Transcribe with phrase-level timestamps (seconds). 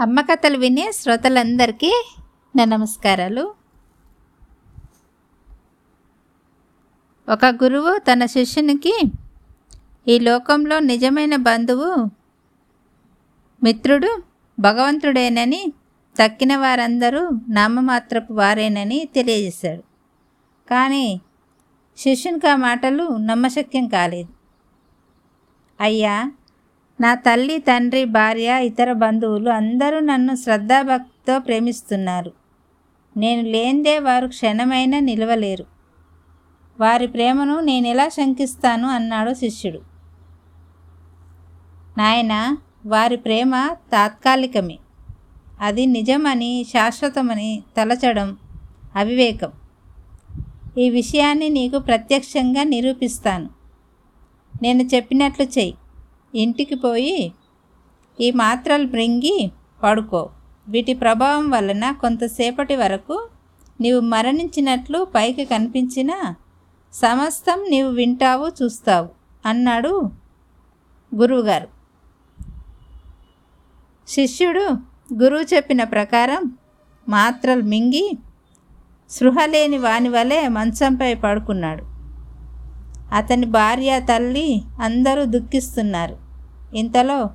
[0.00, 2.04] అమ్మ కథలు వినే శ్రోతలందరికీ
[2.56, 3.54] నా నమస్కారాలు.
[7.28, 9.00] ఒక గురువు తన శిష్యునికి
[10.08, 12.10] ఈ లోకంలో నిజమైన బంధువు
[13.62, 14.22] మిత్రుడు
[14.60, 15.72] భగవంతుడేనని
[16.22, 19.82] తక్కిన వారందరూ నామమాత్రపు వారేనని తెలియజేశాడు.
[20.70, 21.20] కానీ
[21.98, 24.28] శిష్యునికి ఆ మాటలు నమ్మశక్యం కాలేదు.
[25.80, 26.32] అయ్యా
[27.00, 32.32] నా తల్లి తండ్రి భార్య ఇతర బంధువులు అందరూ నన్ను శ్రద్ధాభక్తితో ప్రేమిస్తున్నారు.
[33.16, 35.66] నేను లేందే వారు క్షణమైనా నిలవలేరు.
[36.80, 39.80] వారి ప్రేమను నేను ఎలా శంకిస్తాను అన్నాడు శిష్యుడు.
[41.98, 42.56] నాయన
[42.86, 44.78] వారి ప్రేమ తాత్కాలికమే.
[45.60, 48.36] అది నిజమని శాశ్వతమని తలచడం
[48.96, 49.52] అవివేకం.
[50.78, 53.50] ఈ విషయాన్ని నీకు ప్రత్యక్షంగా నిరూపిస్తాను.
[54.62, 55.74] నేను చెప్పినట్లు చెయ్యి.
[56.36, 57.32] ఇంటికి పోయి
[58.20, 59.50] ఈ మాత్రలు మృంగి
[59.82, 60.30] పడుకో.
[60.68, 63.28] వీటి ప్రభావం వలన కొంతసేపటి వరకు
[63.80, 66.34] నీవు మరణించినట్లు పైకి కనిపించిన
[66.92, 69.08] సమస్తం నీవు వింటావు చూస్తావు
[69.46, 70.10] అన్నాడు
[71.14, 71.68] గురువుగారు.
[74.08, 74.68] శిష్యుడు
[75.14, 76.58] గురువు చెప్పిన ప్రకారం
[77.08, 78.18] మాత్రలు మింగి
[79.10, 81.84] సృహలేని లేని వాని వలె మంచంపై పడుకున్నాడు.
[83.14, 86.25] అతని భార్య తల్లి అందరూ దుఃఖిస్తున్నారు.
[86.74, 87.30] ఇంతలో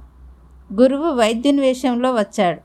[0.74, 2.62] గురువు వైద్యుని వేషంలో వచ్చాడు.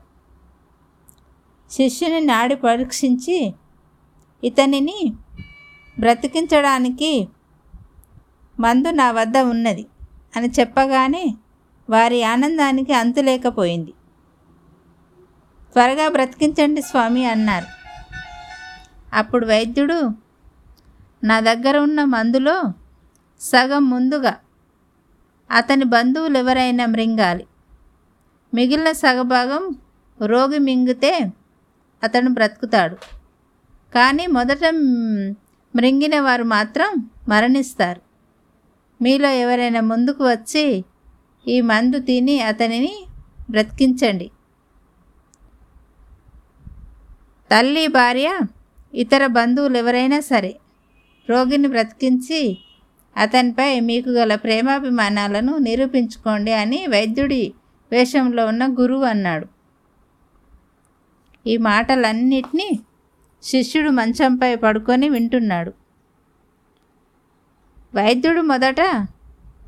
[1.71, 3.53] శిష్యుని నాడి పరీక్షించి
[4.43, 5.13] ఇతనిని
[5.99, 7.27] బ్రతికించడానికి
[8.59, 9.85] మందు నా వద్ద ఉన్నది
[10.35, 11.35] అని చెప్పగానే
[11.89, 13.93] వారి ఆనందానికి అంతు లేకపోయింది.
[15.73, 17.65] త్వరగా బ్రతికించండి స్వామి అన్నారు.
[19.13, 20.09] అప్పుడు వైద్యుడు
[21.23, 22.63] నా దగ్గర ఉన్న మందులో
[23.39, 24.35] సగం ముందుగా
[25.51, 27.45] అతని బంధువులు ఎవరైనా మృంగాలి.
[28.53, 29.75] మిగిలిన సగభాగం
[30.25, 31.19] రోగి మింగితే
[32.03, 32.97] అతను బ్రతుకుతాడు.
[33.95, 34.65] కానీ మొదట
[35.75, 38.01] మృంగిన వారు మాత్రం మరణిస్తారు.
[39.01, 40.85] మీలో ఎవరైనా ముందుకు వచ్చి
[41.47, 43.05] ఈ మందు తిని అతనిని
[43.49, 44.31] బ్రతికించండి.
[47.51, 48.39] తల్లి భార్య
[48.93, 50.55] ఇతర బంధువులు ఎవరైనా సరే
[51.29, 52.57] రోగిని బ్రతికించి
[53.17, 57.53] అతనిపై మీకు గల ప్రేమాభిమానాలను నిరూపించుకోండి అని వైద్యుడి
[57.91, 59.47] వేషంలో ఉన్న గురువు అన్నాడు.
[61.47, 62.79] ఈ మాటలన్నిటినీ
[63.43, 65.73] శిష్యుడు మంచంపై పడుకొని వింటున్నాడు.
[67.95, 68.81] వైద్యుడు మొదట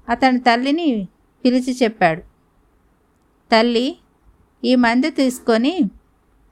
[0.09, 1.07] అతని తల్లిని
[1.45, 2.21] పిలిచి చెప్పాడు.
[3.51, 3.97] తల్లి
[4.65, 5.79] ఈ మందు తీసుకొని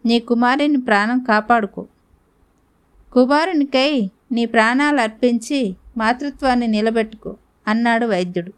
[0.06, 1.88] నీ కుమారుని ప్రాణం కాపాడుకో.
[3.14, 7.38] కుమారునికై నీ ప్రాణాలు అర్పించి మాతృత్వాన్ని నిలబెట్టుకో
[7.68, 8.52] అన్నాడు వైద్యుడు.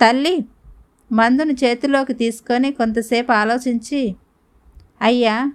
[0.00, 0.44] తల్లి
[1.12, 4.16] మందును చేతిలోకి తీసుకొని కొంతసేపు ఆలోచించి
[5.02, 5.52] అయ్యా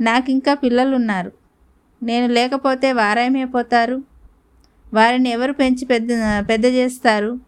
[0.00, 1.32] నాకింకా పిల్లలున్నారు.
[2.02, 4.02] నేను లేకపోతే వారేమైపోతారు
[4.94, 6.10] వారిని ఎవరు పెంచి పెద్ద
[6.48, 7.40] పెద్ద చేస్తారు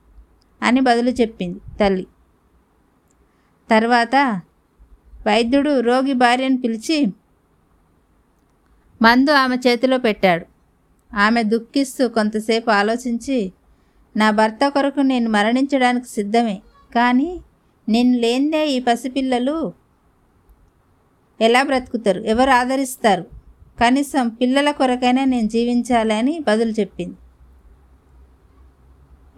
[0.62, 2.06] అని బదులు చెప్పింది తల్లి.
[3.70, 4.16] తర్వాత
[5.26, 6.98] వైద్యుడు రోగి భార్యను పిలిచి
[9.02, 10.51] మందు ఆమె చేతిలో పెట్టాడు.
[11.14, 13.52] ఆమె దుఃఖిస్తూ కొంతసేపు ఆలోచించి
[14.16, 16.62] నా భర్త కొరకు నేను మరణించడానికి సిద్ధమే
[16.94, 17.40] కానీ
[17.88, 19.72] నేను లేనిదే ఈ పసిపిల్లలు
[21.40, 22.20] ఎలా బ్రతుకుతారు?
[22.20, 23.22] ఎవరు ఆదరిస్తారు?
[23.80, 27.16] కనీసం పిల్లల కొరకైనా నేను జీవించాలని బదులు చెప్పింది.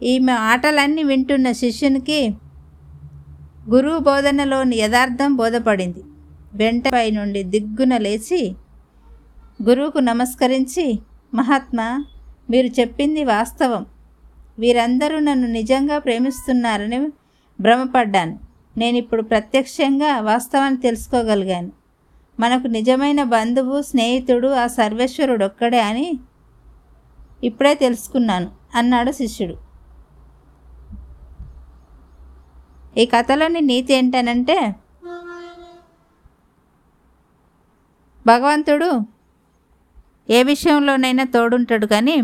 [0.06, 2.34] ఈమె ఆటలన్నీ వింటున్న శిష్యునికి
[3.70, 6.02] గురువు బోధనలోని యథార్థం బోధపడింది.
[6.54, 8.54] వెంటపై నుండి దిగ్గున లేచి
[9.62, 10.98] గురువుకు నమస్కరించి
[11.34, 12.04] మహాత్మా
[12.50, 13.86] మీరు చెప్పింది వాస్తవం.
[14.58, 17.08] వీరందరూ నన్ను నిజంగా ప్రేమిస్తున్నారని
[17.60, 18.38] భ్రమపడ్డాను.
[18.78, 21.72] నేను ఇప్పుడు ప్రత్యక్షంగా వాస్తవాన్ని తెలుసుకోగలిగాను.
[22.40, 26.18] మనకు నిజమైన బంధువు స్నేహితుడు ఆ సర్వేశ్వరుడు ఒక్కడే అని
[27.44, 29.56] ఇప్పుడే తెలుసుకున్నాను అన్నాడు శిష్యుడు.
[32.98, 34.74] ఈ కథలోని నీతి ఏంటనంటే
[38.26, 39.13] భగవంతుడు
[40.28, 42.16] ఏ విషయంలోనైనా తోడుంటాడు కానీ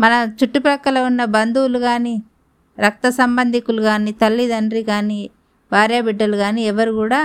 [0.00, 2.22] మన చుట్టుప్రక్కల ఉన్న బంధువులు కానీ
[2.78, 5.30] రక్త సంబంధికులు కానీ తల్లిదండ్రి కానీ
[5.72, 7.20] భార్య బిడ్డలు కానీ ఎవరు కూడా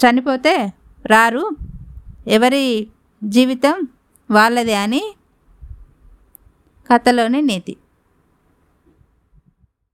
[0.00, 0.54] చనిపోతే
[1.06, 1.44] రారు.
[2.26, 2.88] ఎవరి
[3.22, 3.76] జీవితం
[4.30, 5.02] వాళ్ళదే అని
[6.90, 7.74] కథలోని నీతి.